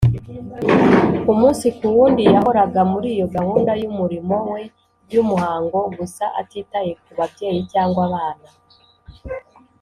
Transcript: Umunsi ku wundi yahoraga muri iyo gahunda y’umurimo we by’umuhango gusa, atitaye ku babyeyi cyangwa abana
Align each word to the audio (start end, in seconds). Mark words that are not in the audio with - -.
Umunsi 1.31 1.65
ku 1.77 1.85
wundi 1.95 2.21
yahoraga 2.33 2.81
muri 2.91 3.07
iyo 3.15 3.27
gahunda 3.35 3.71
y’umurimo 3.81 4.35
we 4.51 4.61
by’umuhango 5.05 5.79
gusa, 5.97 6.23
atitaye 6.41 6.91
ku 7.03 7.11
babyeyi 7.19 7.61
cyangwa 7.73 8.01
abana 8.09 8.47